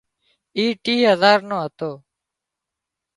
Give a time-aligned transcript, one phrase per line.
[0.57, 1.91] اي ٽِيهه هزار نو هتو